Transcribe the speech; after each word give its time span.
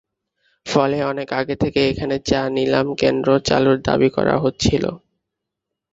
ফলে 0.65 0.97
অনেক 1.03 1.29
আগে 1.39 1.55
থেকেই 1.55 1.87
এখানে 1.91 2.15
চা 2.25 2.41
নিলাম 2.55 2.87
কেন্দ্র 2.95 3.29
চালুর 3.47 3.77
দাবি 3.87 4.09
করা 4.09 4.35
হচ্ছিল। 4.37 4.83